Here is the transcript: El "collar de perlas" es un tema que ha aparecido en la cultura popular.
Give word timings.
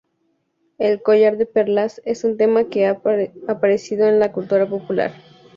El 0.79 1.03
"collar 1.03 1.37
de 1.37 1.45
perlas" 1.45 2.01
es 2.05 2.23
un 2.23 2.35
tema 2.35 2.67
que 2.69 2.87
ha 2.87 2.99
aparecido 3.47 4.07
en 4.07 4.17
la 4.17 4.31
cultura 4.31 4.65
popular. 4.67 5.11